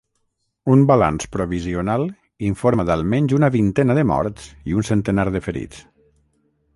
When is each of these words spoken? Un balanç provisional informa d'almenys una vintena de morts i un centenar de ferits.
Un 0.75 0.79
balanç 0.91 1.25
provisional 1.35 2.07
informa 2.49 2.87
d'almenys 2.89 3.37
una 3.41 3.49
vintena 3.57 3.99
de 3.99 4.07
morts 4.13 4.49
i 4.73 4.79
un 4.81 4.89
centenar 4.93 5.27
de 5.37 5.43
ferits. 5.49 5.85